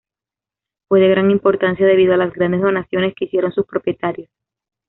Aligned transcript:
Fue 0.87 0.99
de 0.99 1.09
gran 1.09 1.29
importancia, 1.29 1.85
debido 1.85 2.15
a 2.15 2.17
las 2.17 2.33
grandes 2.33 2.61
donaciones 2.61 3.13
que 3.15 3.25
hicieron 3.25 3.51
sus 3.51 3.67
propietarios. 3.67 4.29